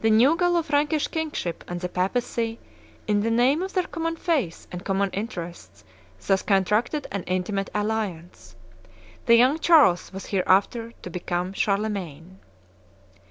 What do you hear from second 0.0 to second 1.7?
The new Gallo Frankish kingship